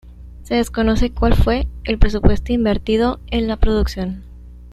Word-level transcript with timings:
Se 0.41 0.55
desconoce 0.55 1.11
cuál 1.13 1.35
fue 1.35 1.67
el 1.83 1.99
presupuesto 1.99 2.53
invertido 2.53 3.19
en 3.27 3.47
la 3.47 3.57
producción. 3.57 4.23